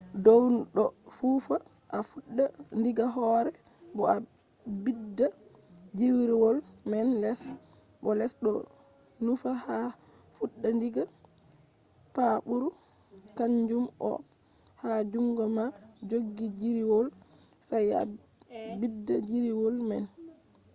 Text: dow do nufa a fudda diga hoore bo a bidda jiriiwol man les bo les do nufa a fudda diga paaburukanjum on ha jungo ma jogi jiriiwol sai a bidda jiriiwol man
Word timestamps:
dow 0.25 0.43
do 0.75 0.83
nufa 1.25 1.55
a 1.95 1.97
fudda 2.09 2.45
diga 2.83 3.05
hoore 3.15 3.51
bo 3.95 4.03
a 4.13 4.15
bidda 4.83 5.27
jiriiwol 5.97 6.57
man 6.91 7.07
les 7.23 7.39
bo 8.03 8.09
les 8.19 8.33
do 8.43 8.51
nufa 9.25 9.51
a 9.75 9.77
fudda 10.37 10.69
diga 10.81 11.03
paaburukanjum 12.15 13.85
on 14.11 14.19
ha 14.81 14.91
jungo 15.11 15.43
ma 15.57 15.65
jogi 16.09 16.47
jiriiwol 16.59 17.07
sai 17.67 17.87
a 17.99 18.01
bidda 18.79 19.15
jiriiwol 19.27 19.77
man 19.89 20.03